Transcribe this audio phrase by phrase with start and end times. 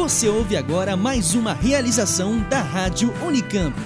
[0.00, 3.76] Você ouve agora mais uma realização da Rádio Unicamp.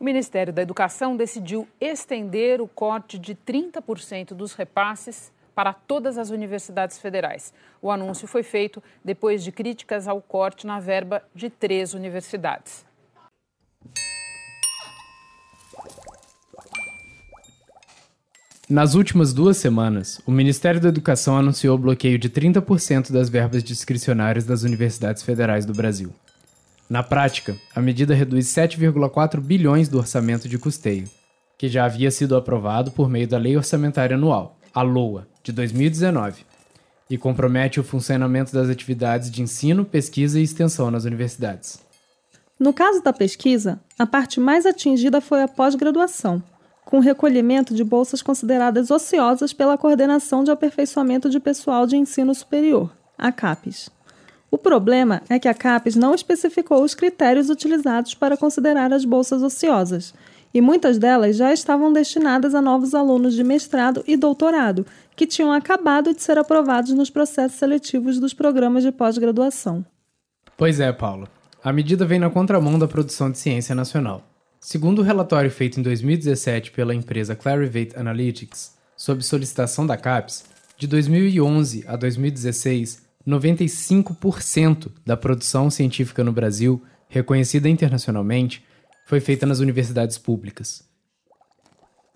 [0.00, 6.30] O Ministério da Educação decidiu estender o corte de 30% dos repasses para todas as
[6.30, 7.52] universidades federais.
[7.82, 12.86] O anúncio foi feito depois de críticas ao corte na verba de três universidades.
[18.68, 23.62] Nas últimas duas semanas, o Ministério da Educação anunciou o bloqueio de 30% das verbas
[23.62, 26.12] discricionárias das universidades federais do Brasil.
[26.90, 31.08] Na prática, a medida reduz 7,4 bilhões do orçamento de custeio,
[31.56, 36.44] que já havia sido aprovado por meio da Lei Orçamentária Anual, a LOA, de 2019,
[37.08, 41.78] e compromete o funcionamento das atividades de ensino, pesquisa e extensão nas universidades.
[42.58, 46.42] No caso da pesquisa, a parte mais atingida foi a pós-graduação,
[46.86, 52.92] com recolhimento de bolsas consideradas ociosas pela Coordenação de Aperfeiçoamento de Pessoal de Ensino Superior,
[53.18, 53.90] a CAPES.
[54.52, 59.42] O problema é que a CAPES não especificou os critérios utilizados para considerar as bolsas
[59.42, 60.14] ociosas,
[60.54, 65.52] e muitas delas já estavam destinadas a novos alunos de mestrado e doutorado, que tinham
[65.52, 69.84] acabado de ser aprovados nos processos seletivos dos programas de pós-graduação.
[70.56, 71.28] Pois é, Paulo.
[71.64, 74.22] A medida vem na contramão da produção de ciência nacional.
[74.68, 80.44] Segundo o relatório feito em 2017 pela empresa Clarivate Analytics, sob solicitação da CAPES,
[80.76, 88.64] de 2011 a 2016, 95% da produção científica no Brasil, reconhecida internacionalmente,
[89.06, 90.82] foi feita nas universidades públicas.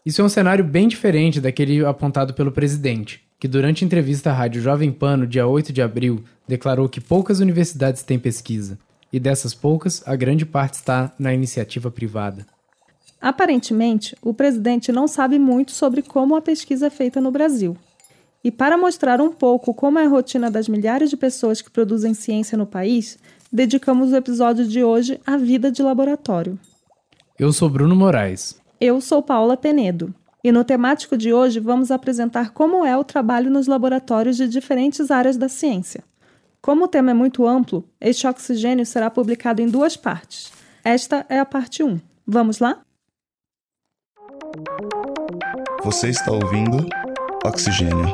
[0.04, 4.60] Isso é um cenário bem diferente daquele apontado pelo presidente, que durante entrevista à Rádio
[4.60, 8.76] Jovem Pan no dia 8 de abril declarou que poucas universidades têm pesquisa
[9.12, 12.46] e dessas poucas, a grande parte está na iniciativa privada.
[13.20, 17.76] Aparentemente, o presidente não sabe muito sobre como a pesquisa é feita no Brasil.
[18.42, 22.14] E para mostrar um pouco como é a rotina das milhares de pessoas que produzem
[22.14, 23.18] ciência no país,
[23.52, 26.58] dedicamos o episódio de hoje à vida de laboratório.
[27.38, 28.58] Eu sou Bruno Moraes.
[28.80, 30.14] Eu sou Paula Penedo.
[30.42, 35.10] E no temático de hoje vamos apresentar como é o trabalho nos laboratórios de diferentes
[35.10, 36.02] áreas da ciência.
[36.62, 40.52] Como o tema é muito amplo, este oxigênio será publicado em duas partes.
[40.84, 41.98] Esta é a parte 1.
[42.26, 42.82] Vamos lá?
[45.82, 46.86] Você está ouvindo
[47.46, 48.12] Oxigênio.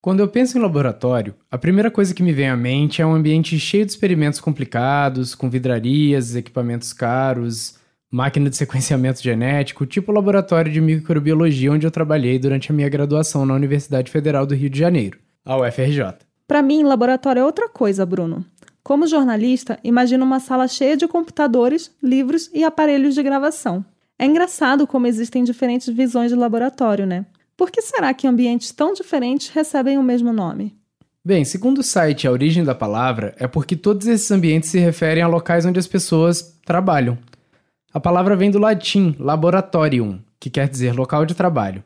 [0.00, 3.14] Quando eu penso em laboratório, a primeira coisa que me vem à mente é um
[3.14, 7.78] ambiente cheio de experimentos complicados, com vidrarias, equipamentos caros,
[8.10, 12.88] máquina de sequenciamento genético, tipo o laboratório de microbiologia onde eu trabalhei durante a minha
[12.88, 16.14] graduação na Universidade Federal do Rio de Janeiro a UFRJ.
[16.46, 18.44] Para mim, laboratório é outra coisa, Bruno.
[18.82, 23.84] Como jornalista, imagino uma sala cheia de computadores, livros e aparelhos de gravação.
[24.18, 27.26] É engraçado como existem diferentes visões de laboratório, né?
[27.56, 30.76] Por que será que ambientes tão diferentes recebem o mesmo nome?
[31.24, 35.22] Bem, segundo o site A Origem da Palavra, é porque todos esses ambientes se referem
[35.22, 37.16] a locais onde as pessoas trabalham.
[37.92, 41.82] A palavra vem do latim laboratorium, que quer dizer local de trabalho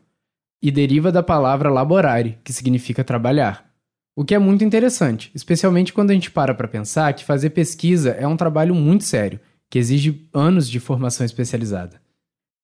[0.62, 3.69] e deriva da palavra laborare, que significa trabalhar.
[4.16, 8.10] O que é muito interessante, especialmente quando a gente para para pensar que fazer pesquisa
[8.10, 9.38] é um trabalho muito sério,
[9.70, 12.00] que exige anos de formação especializada.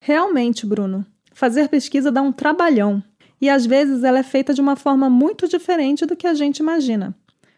[0.01, 1.05] Realmente, Bruno.
[1.33, 3.01] Fazer pesquisa dá um trabalhão.
[3.39, 6.59] E às vezes ela é feita de uma forma muito diferente do que a gente
[6.59, 7.15] imagina.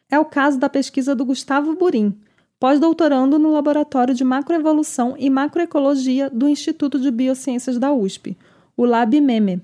[0.10, 2.18] É o caso da pesquisa do Gustavo Burim,
[2.60, 8.38] pós-doutorando no Laboratório de Macroevolução e Macroecologia do Instituto de Biociências da USP,
[8.76, 9.62] o LabMeme.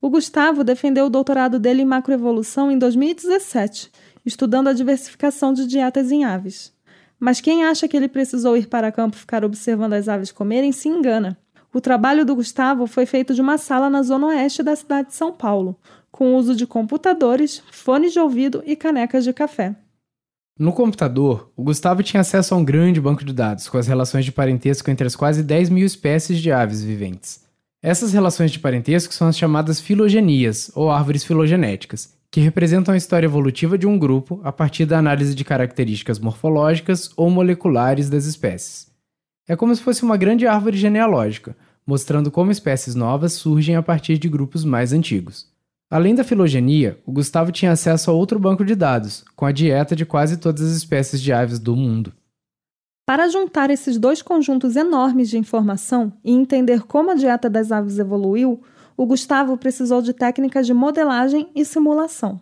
[0.00, 3.90] O Gustavo defendeu o doutorado dele em macroevolução em 2017,
[4.24, 6.72] estudando a diversificação de dietas em aves.
[7.18, 10.88] Mas quem acha que ele precisou ir para campo ficar observando as aves comerem se
[10.88, 11.38] engana.
[11.72, 15.14] O trabalho do Gustavo foi feito de uma sala na zona oeste da cidade de
[15.14, 15.76] São Paulo,
[16.10, 19.76] com uso de computadores, fones de ouvido e canecas de café.
[20.58, 24.24] No computador, o Gustavo tinha acesso a um grande banco de dados com as relações
[24.24, 27.45] de parentesco entre as quase 10 mil espécies de aves viventes.
[27.82, 33.26] Essas relações de parentesco são as chamadas filogenias, ou árvores filogenéticas, que representam a história
[33.26, 38.88] evolutiva de um grupo a partir da análise de características morfológicas ou moleculares das espécies.
[39.48, 41.56] É como se fosse uma grande árvore genealógica,
[41.86, 45.46] mostrando como espécies novas surgem a partir de grupos mais antigos.
[45.88, 49.94] Além da filogenia, o Gustavo tinha acesso a outro banco de dados, com a dieta
[49.94, 52.12] de quase todas as espécies de aves do mundo.
[53.06, 58.00] Para juntar esses dois conjuntos enormes de informação e entender como a dieta das aves
[58.00, 58.60] evoluiu,
[58.96, 62.40] o Gustavo precisou de técnicas de modelagem e simulação.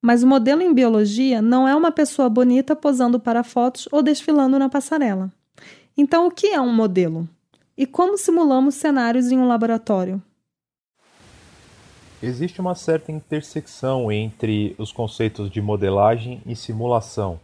[0.00, 4.58] Mas o modelo em biologia não é uma pessoa bonita posando para fotos ou desfilando
[4.58, 5.30] na passarela.
[5.94, 7.28] Então, o que é um modelo?
[7.76, 10.22] E como simulamos cenários em um laboratório?
[12.22, 17.38] Existe uma certa intersecção entre os conceitos de modelagem e simulação,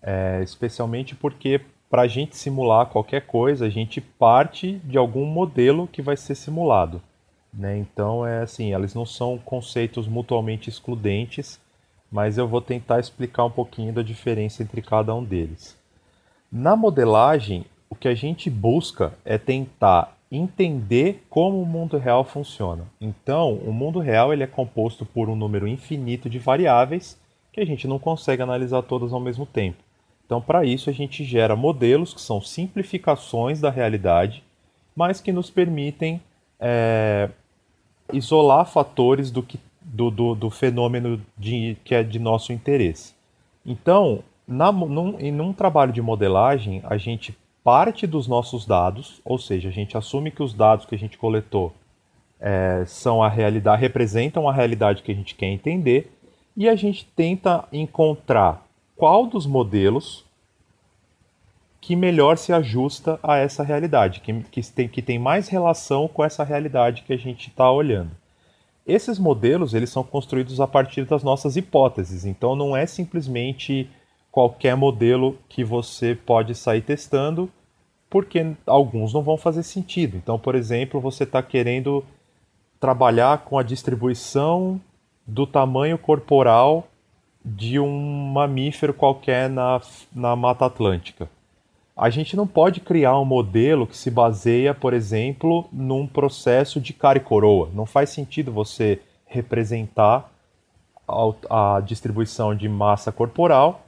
[0.00, 1.60] é, especialmente porque
[1.90, 6.36] para a gente simular qualquer coisa, a gente parte de algum modelo que vai ser
[6.36, 7.02] simulado.
[7.52, 7.76] Né?
[7.78, 11.60] Então, é assim, elas não são conceitos mutuamente excludentes,
[12.10, 15.76] mas eu vou tentar explicar um pouquinho da diferença entre cada um deles.
[16.50, 22.84] Na modelagem, o que a gente busca é tentar entender como o mundo real funciona.
[23.00, 27.18] Então, o mundo real ele é composto por um número infinito de variáveis
[27.52, 29.82] que a gente não consegue analisar todas ao mesmo tempo.
[30.30, 34.44] Então, para isso, a gente gera modelos que são simplificações da realidade,
[34.94, 36.22] mas que nos permitem
[36.60, 37.28] é,
[38.12, 43.12] isolar fatores do, que, do, do, do fenômeno de, que é de nosso interesse.
[43.66, 49.36] Então, na, num, em um trabalho de modelagem, a gente parte dos nossos dados, ou
[49.36, 51.72] seja, a gente assume que os dados que a gente coletou
[52.38, 56.16] é, são a realidade, representam a realidade que a gente quer entender,
[56.56, 58.69] e a gente tenta encontrar
[59.00, 60.26] qual dos modelos
[61.80, 66.22] que melhor se ajusta a essa realidade, que, que, tem, que tem mais relação com
[66.22, 68.10] essa realidade que a gente está olhando.
[68.86, 73.88] Esses modelos eles são construídos a partir das nossas hipóteses, então não é simplesmente
[74.30, 77.50] qualquer modelo que você pode sair testando,
[78.10, 80.18] porque alguns não vão fazer sentido.
[80.18, 82.04] Então, por exemplo, você está querendo
[82.78, 84.78] trabalhar com a distribuição
[85.26, 86.89] do tamanho corporal
[87.44, 89.80] de um mamífero qualquer na,
[90.14, 91.28] na Mata Atlântica.
[91.96, 96.92] A gente não pode criar um modelo que se baseia, por exemplo, num processo de
[96.92, 97.68] cara e coroa.
[97.74, 100.30] Não faz sentido você representar
[101.06, 103.82] a, a distribuição de massa corporal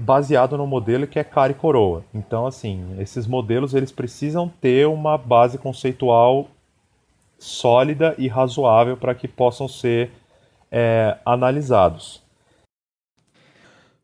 [0.00, 2.04] baseado no modelo que é cara e coroa.
[2.12, 6.48] Então, assim, esses modelos eles precisam ter uma base conceitual
[7.38, 10.10] sólida e razoável para que possam ser
[10.70, 12.23] é, analisados.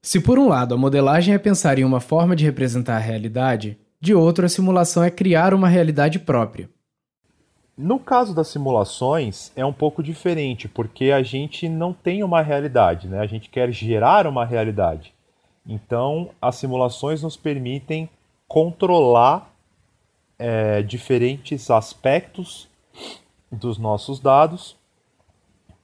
[0.02, 3.79] Se por um lado a modelagem é pensar em uma forma de representar a realidade,
[4.00, 6.70] de outro a simulação é criar uma realidade própria.
[7.76, 13.08] No caso das simulações é um pouco diferente, porque a gente não tem uma realidade,
[13.08, 13.20] né?
[13.20, 15.12] A gente quer gerar uma realidade.
[15.67, 18.08] Então, as simulações nos permitem
[18.49, 19.53] controlar
[20.38, 22.69] é, diferentes aspectos
[23.53, 24.80] dos nossos dados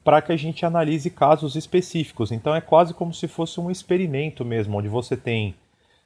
[0.07, 2.31] para que a gente analise casos específicos.
[2.31, 5.57] Então, é quase como se fosse um experimento mesmo, onde você tem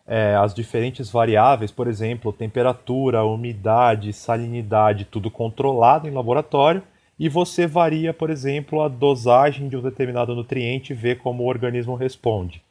[0.07, 6.83] é, as diferentes variáveis, por exemplo, temperatura, umidade, salinidade, tudo controlado em laboratório,
[7.19, 11.47] e você varia, por exemplo, a dosagem de um determinado nutriente e vê como o
[11.47, 12.63] organismo responde.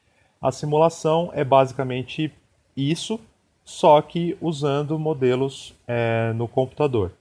[0.42, 2.34] A simulação é basicamente
[2.76, 3.20] isso,
[3.64, 7.12] só que usando modelos é, no computador.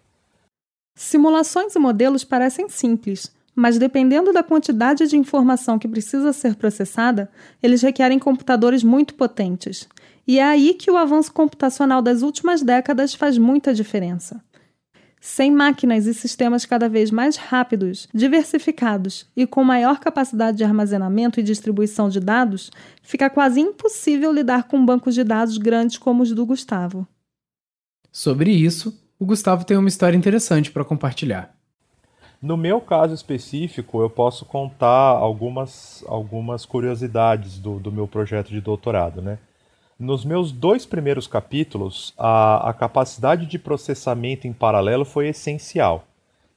[0.96, 7.28] Simulações e modelos parecem simples, mas dependendo da quantidade de informação que precisa ser processada,
[7.60, 9.88] eles requerem computadores muito potentes.
[10.24, 14.40] E é aí que o avanço computacional das últimas décadas faz muita diferença.
[15.20, 21.40] Sem máquinas e sistemas cada vez mais rápidos, diversificados e com maior capacidade de armazenamento
[21.40, 22.70] e distribuição de dados,
[23.02, 27.08] fica quase impossível lidar com bancos de dados grandes como os do Gustavo.
[28.12, 31.57] Sobre isso, o Gustavo tem uma história interessante para compartilhar.
[32.40, 38.60] No meu caso específico, eu posso contar algumas, algumas curiosidades do, do meu projeto de
[38.60, 39.38] doutorado, né?
[39.98, 46.04] Nos meus dois primeiros capítulos, a, a capacidade de processamento em paralelo foi essencial.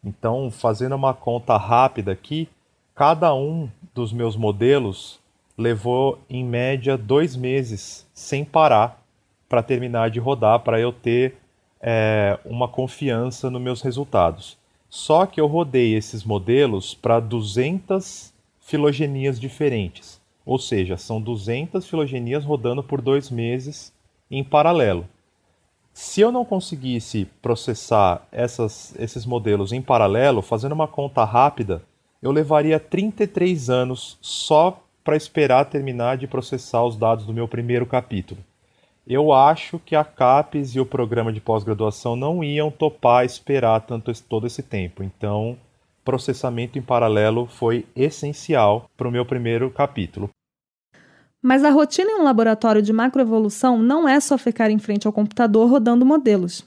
[0.04, 2.48] Então, fazendo uma conta rápida aqui,
[2.94, 5.20] cada um dos meus modelos
[5.58, 9.02] levou em média dois meses sem parar
[9.50, 11.38] para terminar de rodar, para eu ter
[11.82, 14.61] é, uma confiança nos meus resultados.
[14.92, 20.20] Só que eu rodei esses modelos para 200 filogenias diferentes.
[20.46, 23.94] Ou seja, são 200 filogenias rodando por dois meses
[24.30, 25.08] em paralelo.
[25.94, 31.82] Se eu não conseguisse processar essas, esses modelos em paralelo, fazendo uma conta rápida,
[32.22, 37.86] eu levaria 33 anos só para esperar terminar de processar os dados do meu primeiro
[37.86, 38.44] capítulo.
[39.06, 44.12] Eu acho que a CAPES e o programa de pós-graduação não iam topar esperar tanto
[44.24, 45.04] todo esse tempo.
[45.04, 45.58] Então,
[46.06, 50.30] processamento em paralelo foi essencial para o meu primeiro capítulo.
[51.42, 55.14] Mas a rotina em um laboratório de macroevolução não é só ficar em frente ao
[55.14, 56.64] computador rodando modelos.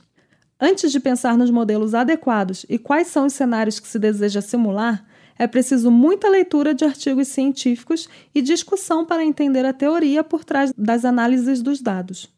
[0.60, 5.04] Antes de pensar nos modelos adequados e quais são os cenários que se deseja simular,
[5.38, 10.72] é preciso muita leitura de artigos científicos e discussão para entender a teoria por trás
[10.76, 12.32] das análises dos dados.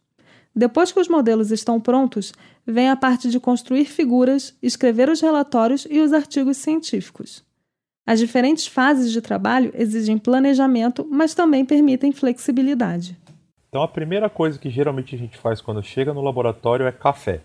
[0.55, 2.33] Depois que os modelos estão prontos,
[2.67, 7.45] vem a parte de construir figuras, escrever os relatórios e os artigos científicos.
[8.07, 13.19] As diferentes fases de trabalho exigem planejamento, mas também permitem flexibilidade.
[13.69, 17.43] Então, a primeira coisa que geralmente a gente faz quando chega no laboratório é café.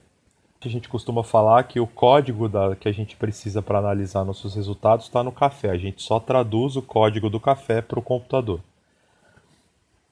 [0.63, 4.53] A gente costuma falar que o código da, que a gente precisa para analisar nossos
[4.53, 5.71] resultados está no café.
[5.71, 8.59] A gente só traduz o código do café para o computador.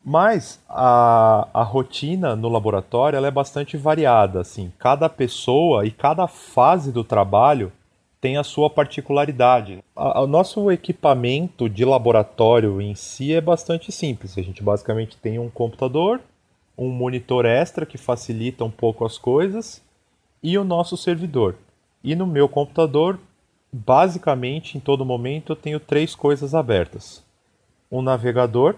[0.03, 4.41] Mas a, a rotina no laboratório ela é bastante variada.
[4.41, 7.71] Assim, cada pessoa e cada fase do trabalho
[8.19, 9.83] tem a sua particularidade.
[9.95, 14.35] O nosso equipamento de laboratório em si é bastante simples.
[14.35, 16.19] A gente basicamente tem um computador,
[16.75, 19.87] um monitor extra que facilita um pouco as coisas
[20.41, 21.55] e o nosso servidor.
[22.03, 23.19] E no meu computador,
[23.71, 27.23] basicamente em todo momento eu tenho três coisas abertas:
[27.91, 28.75] um navegador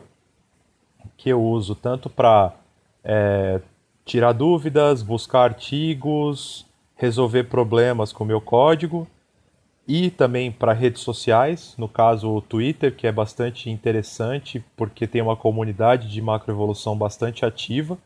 [1.18, 2.54] que eu uso tanto para
[3.04, 3.62] é,
[4.06, 6.66] tirar dúvidas, buscar artigos,
[6.96, 9.08] resolver problemas com meu código
[9.88, 15.22] e também para redes sociais, no caso o Twitter, que é bastante interessante porque tem
[15.22, 17.98] uma comunidade de macroevolução bastante ativa.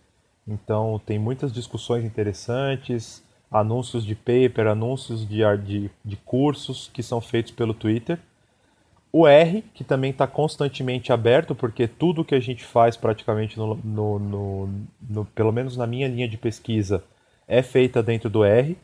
[0.47, 7.21] Então tem muitas discussões interessantes, anúncios de paper, anúncios de, de, de cursos que são
[7.21, 8.19] feitos pelo Twitter.
[9.11, 13.75] O R, que também está constantemente aberto, porque tudo que a gente faz praticamente, no,
[13.75, 14.69] no, no,
[15.09, 17.01] no, pelo menos na minha linha de pesquisa,
[17.47, 18.77] é feita dentro do R.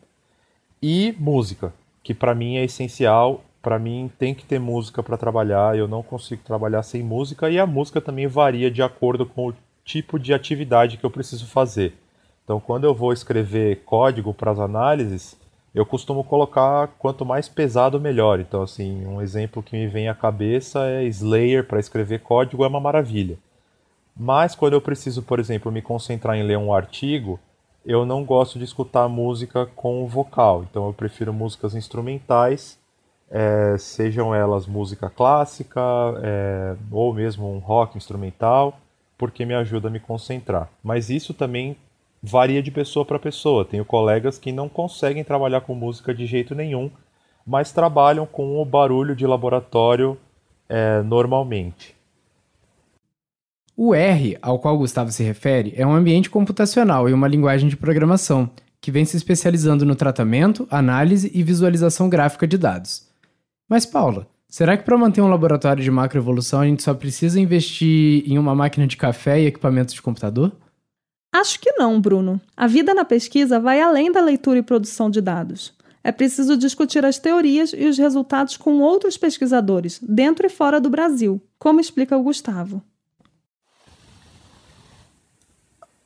[0.82, 3.44] E música, que para mim é essencial.
[3.62, 7.50] Para mim tem que ter música para trabalhar, eu não consigo trabalhar sem música.
[7.50, 9.54] E a música também varia de acordo com o
[9.84, 11.94] tipo de atividade que eu preciso fazer.
[12.52, 15.40] Então, quando eu vou escrever código para as análises,
[15.74, 18.42] eu costumo colocar quanto mais pesado melhor.
[18.42, 22.68] Então, assim, um exemplo que me vem à cabeça é Slayer para escrever código é
[22.68, 23.40] uma maravilha.
[24.14, 27.40] Mas quando eu preciso, por exemplo, me concentrar em ler um artigo,
[27.86, 30.66] eu não gosto de escutar música com vocal.
[30.70, 32.78] Então, eu prefiro músicas instrumentais,
[33.30, 35.80] é, sejam elas música clássica
[36.22, 38.78] é, ou mesmo um rock instrumental,
[39.18, 40.68] porque me ajuda a me concentrar.
[40.84, 41.78] Mas isso também
[42.22, 43.66] varia de pessoa para pessoa.
[43.66, 46.92] Tenho colegas que não conseguem trabalhar com música de jeito nenhum,
[47.46, 50.18] mas trabalham com o barulho de laboratório
[50.70, 51.96] é, normalmente.
[53.76, 57.76] O R, ao qual Gustavo se refere, é um ambiente computacional e uma linguagem de
[57.76, 58.50] programação,
[58.80, 63.08] que vem se especializando no tratamento, análise e visualização gráfica de dados.
[63.68, 68.24] Mas, Paula, será que para manter um laboratório de macroevolução a gente só precisa investir
[68.30, 70.52] em uma máquina de café e equipamentos de computador?
[71.32, 72.42] Acho que não, Bruno.
[72.58, 75.74] A vida na pesquisa vai além da leitura e produção de dados.
[76.04, 80.90] É preciso discutir as teorias e os resultados com outros pesquisadores, dentro e fora do
[80.90, 82.82] Brasil, como explica o Gustavo.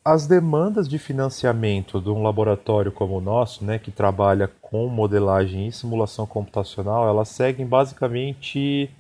[0.03, 5.67] As demandas de financiamento de um laboratório como o nosso, né, que trabalha com modelagem
[5.67, 8.91] e simulação computacional, elas seguem basicamente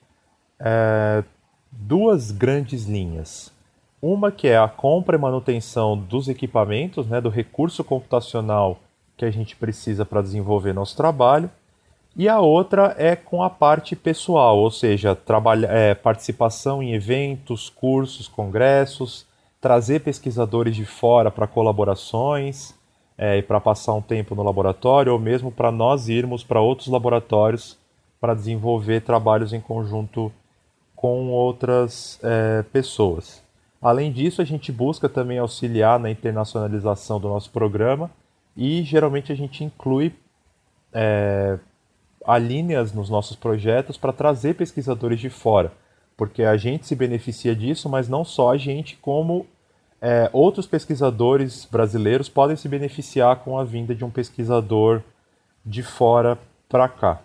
[0.59, 1.23] é,
[1.71, 3.53] duas grandes linhas.
[4.07, 8.77] Uma que é a compra e manutenção dos equipamentos, né, do recurso computacional
[9.17, 11.49] que a gente precisa para desenvolver nosso trabalho.
[12.15, 17.67] E a outra é com a parte pessoal, ou seja, trabalha, é, participação em eventos,
[17.67, 19.25] cursos, congressos,
[19.59, 22.75] trazer pesquisadores de fora para colaborações
[23.17, 26.89] é, e para passar um tempo no laboratório, ou mesmo para nós irmos para outros
[26.89, 27.75] laboratórios
[28.21, 30.31] para desenvolver trabalhos em conjunto
[30.95, 33.43] com outras é, pessoas.
[33.85, 38.09] Além disso, a gente busca também auxiliar na internacionalização do nosso programa
[38.57, 40.11] e geralmente a gente inclui
[40.91, 41.59] é,
[42.25, 45.71] alíneas nos nossos projetos para trazer pesquisadores de fora,
[46.17, 49.45] porque a gente se beneficia disso, mas não só a gente, como
[50.01, 55.03] é, outros pesquisadores brasileiros podem se beneficiar com a vinda de um pesquisador
[55.63, 57.21] de fora para cá.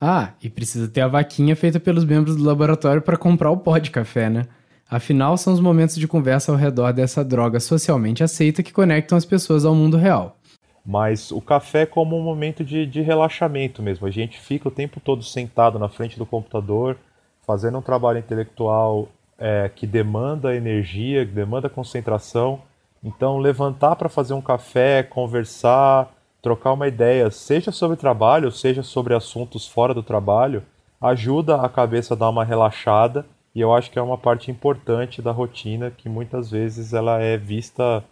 [0.00, 3.78] Ah, e precisa ter a vaquinha feita pelos membros do laboratório para comprar o pó
[3.78, 4.46] de café, né?
[4.88, 9.24] Afinal, são os momentos de conversa ao redor dessa droga socialmente aceita que conectam as
[9.24, 10.36] pessoas ao mundo real.
[10.84, 14.06] Mas o café é como um momento de, de relaxamento mesmo.
[14.06, 16.96] A gente fica o tempo todo sentado na frente do computador,
[17.44, 22.60] fazendo um trabalho intelectual é, que demanda energia, que demanda concentração.
[23.02, 26.14] Então, levantar para fazer um café, conversar,
[26.46, 30.62] trocar uma ideia, seja sobre trabalho, seja sobre assuntos fora do trabalho,
[31.00, 35.20] ajuda a cabeça a dar uma relaxada e eu acho que é uma parte importante
[35.20, 38.04] da rotina que muitas vezes ela é vista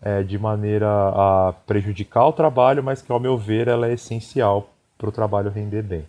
[0.00, 4.70] é, de maneira a prejudicar o trabalho, mas que ao meu ver ela é essencial
[4.96, 6.06] para o trabalho render bem.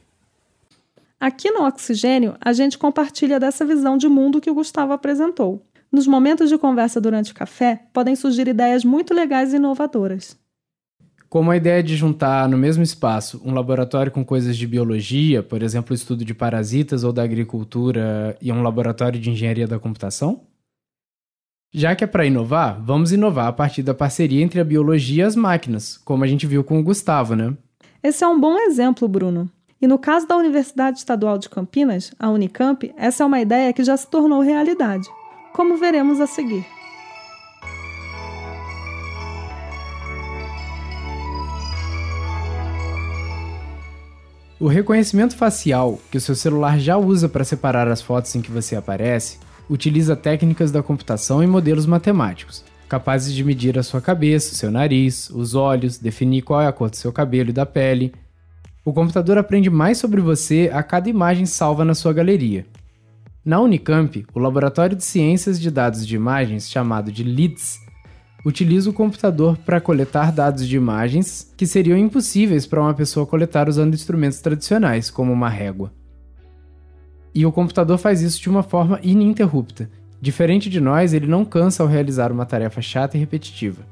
[1.20, 5.62] Aqui no Oxigênio, a gente compartilha dessa visão de mundo que o Gustavo apresentou.
[5.92, 10.47] Nos momentos de conversa durante o café, podem surgir ideias muito legais e inovadoras.
[11.30, 15.62] Como a ideia de juntar no mesmo espaço um laboratório com coisas de biologia, por
[15.62, 20.42] exemplo, estudo de parasitas ou da agricultura, e um laboratório de engenharia da computação?
[21.74, 25.28] Já que é para inovar, vamos inovar a partir da parceria entre a biologia e
[25.28, 27.54] as máquinas, como a gente viu com o Gustavo, né?
[28.02, 29.50] Esse é um bom exemplo, Bruno.
[29.82, 33.84] E no caso da Universidade Estadual de Campinas, a Unicamp, essa é uma ideia que
[33.84, 35.08] já se tornou realidade,
[35.54, 36.77] como veremos a seguir.
[44.60, 48.50] O reconhecimento facial, que o seu celular já usa para separar as fotos em que
[48.50, 49.38] você aparece,
[49.70, 55.30] utiliza técnicas da computação e modelos matemáticos, capazes de medir a sua cabeça, seu nariz,
[55.30, 58.12] os olhos, definir qual é a cor do seu cabelo e da pele.
[58.84, 62.66] O computador aprende mais sobre você a cada imagem salva na sua galeria.
[63.46, 67.80] Na Unicamp, o Laboratório de Ciências de Dados de Imagens, chamado de LIDS,
[68.48, 73.68] utiliza o computador para coletar dados de imagens que seriam impossíveis para uma pessoa coletar
[73.68, 75.92] usando instrumentos tradicionais, como uma régua.
[77.36, 79.90] E o computador faz isso de uma forma ininterrupta.
[80.22, 83.86] Diferente de nós, ele não cansa ao realizar uma tarefa chata e repetitiva.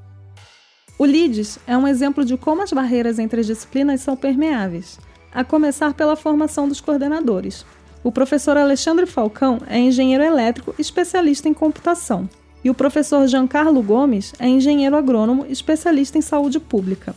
[0.97, 4.97] O LIDS é um exemplo de como as barreiras entre as disciplinas são permeáveis,
[5.33, 7.65] a começar pela formação dos coordenadores.
[8.01, 12.29] O professor Alexandre Falcão é engenheiro elétrico especialista em computação
[12.65, 17.15] e o professor Giancarlo Gomes é engenheiro agrônomo especialista em saúde pública.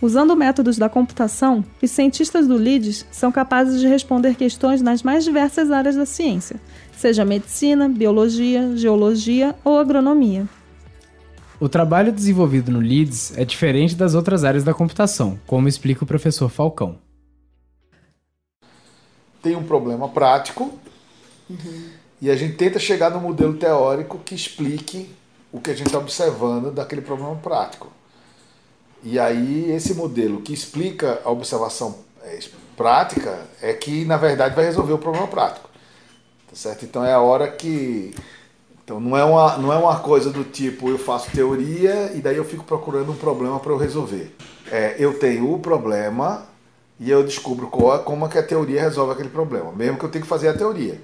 [0.00, 5.24] Usando métodos da computação, os cientistas do LIDS são capazes de responder questões nas mais
[5.24, 6.60] diversas áreas da ciência,
[6.96, 10.48] seja medicina, biologia, geologia ou agronomia.
[11.58, 16.06] O trabalho desenvolvido no LIDS é diferente das outras áreas da computação, como explica o
[16.06, 16.98] professor Falcão.
[19.42, 20.72] Tem um problema prático
[21.50, 25.10] uhum e a gente tenta chegar no modelo teórico que explique
[25.52, 27.88] o que a gente está observando daquele problema prático.
[29.02, 32.38] E aí esse modelo que explica a observação é,
[32.76, 35.68] prática é que na verdade vai resolver o problema prático.
[36.48, 36.84] Tá certo?
[36.84, 38.14] Então é a hora que
[38.82, 42.36] então não é uma não é uma coisa do tipo eu faço teoria e daí
[42.36, 44.34] eu fico procurando um problema para eu resolver.
[44.70, 46.46] É, eu tenho o problema
[46.98, 50.10] e eu descubro qual, como é que a teoria resolve aquele problema, mesmo que eu
[50.10, 51.00] tenha que fazer a teoria.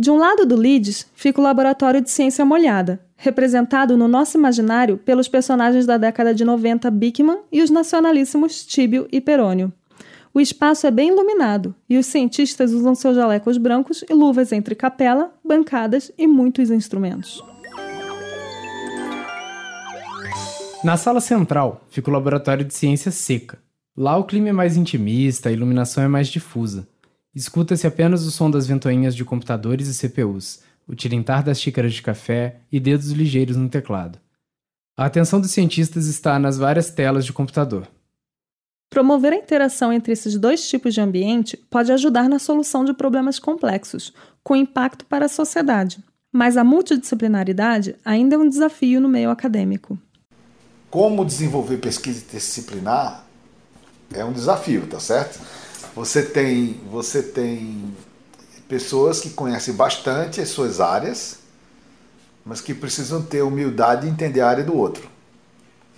[0.00, 4.96] De um lado do LIDS fica o Laboratório de Ciência Molhada, representado no nosso imaginário
[4.96, 9.72] pelos personagens da década de 90 Bickman e os nacionalíssimos Tíbio e Perônio.
[10.32, 14.76] O espaço é bem iluminado e os cientistas usam seus jalecos brancos e luvas entre
[14.76, 17.42] capela, bancadas e muitos instrumentos.
[20.84, 23.58] Na sala central fica o Laboratório de Ciência Seca.
[23.96, 26.86] Lá o clima é mais intimista, a iluminação é mais difusa.
[27.38, 32.02] Escuta-se apenas o som das ventoinhas de computadores e CPUs, o tilintar das xícaras de
[32.02, 34.18] café e dedos ligeiros no teclado.
[34.96, 37.86] A atenção dos cientistas está nas várias telas de computador.
[38.90, 43.38] Promover a interação entre esses dois tipos de ambiente pode ajudar na solução de problemas
[43.38, 46.02] complexos, com impacto para a sociedade.
[46.32, 49.96] Mas a multidisciplinaridade ainda é um desafio no meio acadêmico.
[50.90, 53.24] Como desenvolver pesquisa interdisciplinar
[54.12, 55.38] é um desafio, tá certo?
[55.94, 57.94] Você tem, você tem
[58.68, 61.38] pessoas que conhecem bastante as suas áreas,
[62.44, 65.08] mas que precisam ter humildade de entender a área do outro.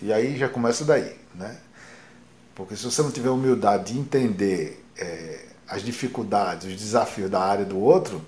[0.02, 1.58] E aí já começa daí, né?
[2.54, 7.64] Porque se você não tiver humildade de entender é, as dificuldades, os desafios da área
[7.64, 8.20] do outro,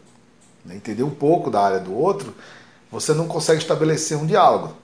[0.65, 2.35] né, entender um pouco da área do outro,
[2.91, 4.77] você não consegue estabelecer um diálogo.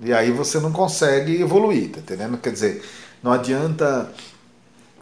[0.00, 2.38] E aí você não consegue evoluir, tá entendendo?
[2.38, 2.84] Quer dizer,
[3.22, 4.10] não adianta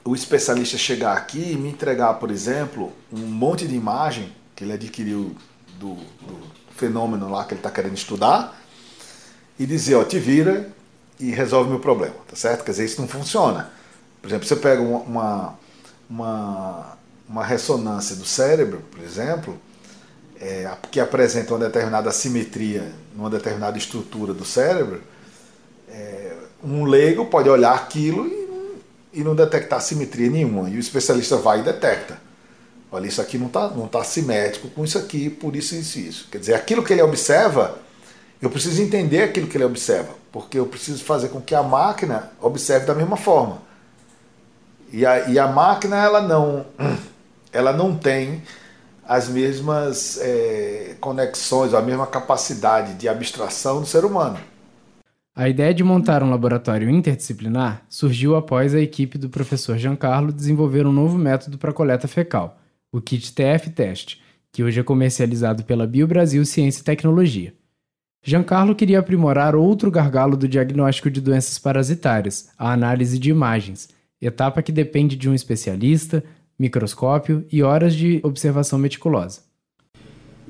[0.05, 4.73] o especialista chegar aqui e me entregar, por exemplo, um monte de imagem que ele
[4.73, 5.35] adquiriu
[5.79, 6.41] do, do
[6.75, 8.59] fenômeno lá que ele está querendo estudar
[9.59, 10.71] e dizer, ó, te vira
[11.19, 12.65] e resolve meu problema, tá certo?
[12.65, 13.71] Quer dizer, isso não funciona.
[14.23, 15.55] Por exemplo, você pega uma,
[16.09, 16.97] uma,
[17.29, 19.59] uma ressonância do cérebro, por exemplo,
[20.41, 25.03] é, que apresenta uma determinada simetria numa determinada estrutura do cérebro,
[25.89, 26.35] é,
[26.65, 28.40] um leigo pode olhar aquilo e
[29.13, 30.69] e não detectar simetria nenhuma.
[30.69, 32.19] E o especialista vai e detecta.
[32.93, 36.29] Olha, isso aqui não está não tá simétrico com isso aqui, por isso, isso isso.
[36.31, 37.79] Quer dizer, aquilo que ele observa,
[38.43, 42.33] eu preciso entender aquilo que ele observa, porque eu preciso fazer com que a máquina
[42.41, 43.63] observe da mesma forma.
[44.93, 46.67] E a, e a máquina, ela não,
[47.53, 48.43] ela não tem
[49.07, 54.39] as mesmas é, conexões, a mesma capacidade de abstração do ser humano.
[55.35, 60.85] A ideia de montar um laboratório interdisciplinar surgiu após a equipe do professor Giancarlo desenvolver
[60.87, 62.59] um novo método para coleta fecal,
[62.91, 67.55] o kit TF-Test, que hoje é comercializado pela BioBrasil Ciência e Tecnologia.
[68.23, 73.89] Giancarlo queria aprimorar outro gargalo do diagnóstico de doenças parasitárias, a análise de imagens,
[74.21, 76.25] etapa que depende de um especialista,
[76.59, 79.50] microscópio e horas de observação meticulosa.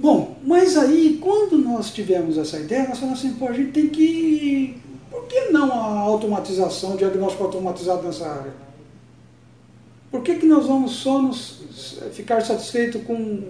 [0.00, 3.86] Bom, mas aí quando nós tivemos essa ideia, nós falamos assim, pô, a gente tem
[3.86, 4.80] que.
[5.10, 8.54] Por que não a automatização, o diagnóstico automatizado nessa área?
[10.10, 11.60] Por que, que nós vamos só nos
[12.12, 13.42] ficar satisfeitos com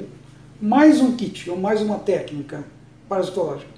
[0.60, 2.64] mais um kit ou mais uma técnica
[3.08, 3.70] parasitológica?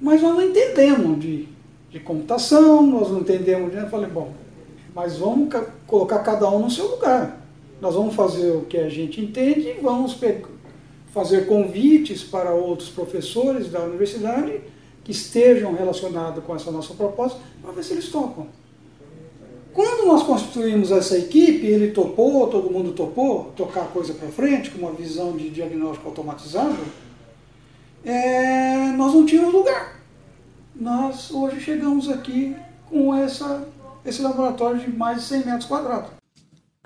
[0.00, 1.48] Mas nós não entendemos de,
[1.90, 3.76] de computação, nós não entendemos de.
[3.76, 4.32] Eu falei, bom,
[4.94, 5.54] mas vamos
[5.86, 7.38] colocar cada um no seu lugar.
[7.78, 10.14] Nós vamos fazer o que a gente entende e vamos
[11.12, 14.60] fazer convites para outros professores da universidade
[15.02, 18.46] que estejam relacionados com essa nossa proposta para ver se eles topam.
[19.72, 24.70] Quando nós constituímos essa equipe, ele topou, todo mundo topou, tocar a coisa para frente,
[24.70, 26.76] com uma visão de diagnóstico automatizado,
[28.04, 30.02] é, nós não tínhamos lugar.
[30.74, 32.56] Nós hoje chegamos aqui
[32.90, 33.68] com essa,
[34.04, 36.17] esse laboratório de mais de 100 metros quadrados.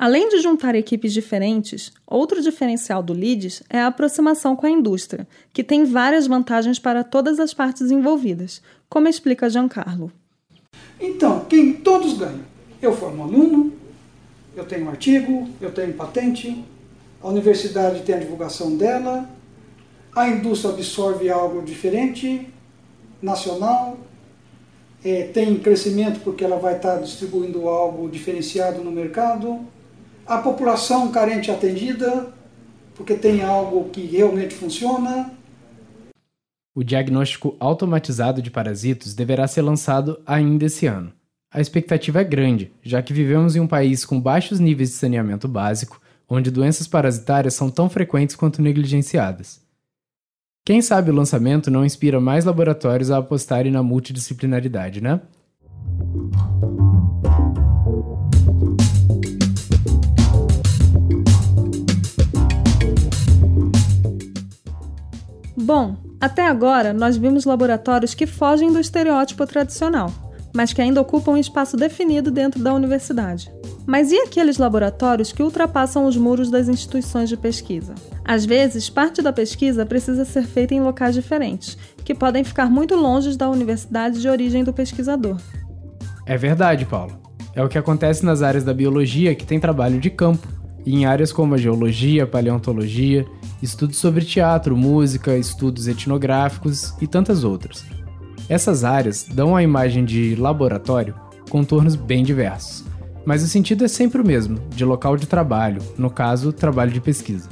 [0.02, 5.28] Além de juntar equipes diferentes, outro diferencial do LIDES é a aproximação com a indústria,
[5.52, 10.10] que tem várias vantagens para todas as partes envolvidas, como explica Giancarlo.
[10.98, 12.40] Então, quem todos ganham.
[12.82, 13.72] Eu formo aluno,
[14.56, 16.64] eu tenho artigo, eu tenho patente,
[17.22, 19.30] a universidade tem a divulgação dela,
[20.16, 22.48] a indústria absorve algo diferente,
[23.22, 23.96] nacional,
[25.04, 29.64] é, tem crescimento porque ela vai estar distribuindo algo diferenciado no mercado,
[30.26, 32.32] a população carente atendida
[32.94, 35.32] porque tem algo que realmente funciona.
[36.74, 41.12] O diagnóstico automatizado de parasitos deverá ser lançado ainda esse ano.
[41.52, 45.46] A expectativa é grande, já que vivemos em um país com baixos níveis de saneamento
[45.46, 49.60] básico, onde doenças parasitárias são tão frequentes quanto negligenciadas.
[50.64, 55.20] Quem sabe o lançamento não inspira mais laboratórios a apostarem na multidisciplinaridade, né?
[65.62, 70.12] Bom, até agora nós vimos laboratórios que fogem do estereótipo tradicional,
[70.52, 73.48] mas que ainda ocupam um espaço definido dentro da universidade.
[73.86, 77.94] Mas e aqueles laboratórios que ultrapassam os muros das instituições de pesquisa?
[78.24, 82.96] Às vezes, parte da pesquisa precisa ser feita em locais diferentes, que podem ficar muito
[82.96, 85.40] longe da universidade de origem do pesquisador.
[86.26, 87.20] É verdade, Paulo.
[87.54, 90.48] É o que acontece nas áreas da biologia que tem trabalho de campo,
[90.84, 93.24] e em áreas como a geologia, paleontologia,
[93.62, 97.84] estudos sobre teatro, música, estudos etnográficos e tantas outras.
[98.48, 101.14] Essas áreas dão à imagem de laboratório
[101.48, 102.84] contornos bem diversos
[103.24, 107.00] mas o sentido é sempre o mesmo, de local de trabalho, no caso, trabalho de
[107.00, 107.48] pesquisa.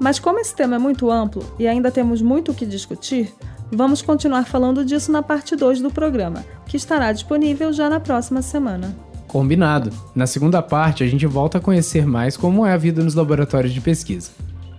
[0.00, 3.32] Mas como esse tema é muito amplo e ainda temos muito o que discutir,
[3.70, 8.42] vamos continuar falando disso na parte 2 do programa, que estará disponível já na próxima
[8.42, 8.94] semana.
[9.26, 9.90] Combinado!
[10.14, 13.72] Na segunda parte, a gente volta a conhecer mais como é a vida nos laboratórios
[13.72, 14.30] de pesquisa.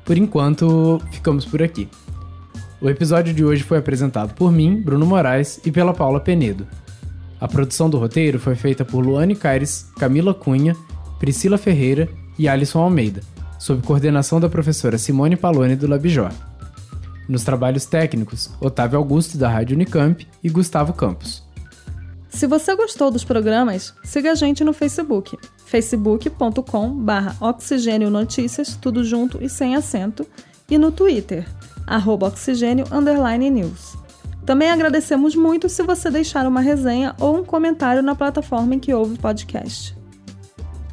[0.08, 1.90] Por enquanto, ficamos por aqui.
[2.80, 6.66] O episódio de hoje foi apresentado por mim, Bruno Moraes, e pela Paula Penedo.
[7.42, 10.78] A produção do roteiro foi feita por Luane Caires, Camila Cunha,
[11.20, 12.08] Priscila Ferreira
[12.40, 13.22] e Alisson Almeida,
[13.60, 16.32] sob coordenação da professora Simone Palone do Labjor.
[17.28, 21.47] Nos trabalhos técnicos, Otávio Augusto da Rádio Unicamp e Gustavo Campos.
[22.30, 29.44] Se você gostou dos programas, siga a gente no Facebook, facebook.com/barra Oxigênio Notícias, tudo junto
[29.44, 30.26] e sem acento,
[30.70, 31.48] e no Twitter,
[31.86, 32.86] arroba Oxigênio
[33.52, 33.96] News.
[34.46, 38.94] Também agradecemos muito se você deixar uma resenha ou um comentário na plataforma em que
[38.94, 39.98] ouve o podcast.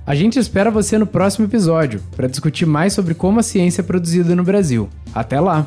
[0.06, 3.84] A gente espera você no próximo episódio para discutir mais sobre como a ciência é
[3.84, 4.88] produzida no Brasil.
[5.14, 5.66] Até lá!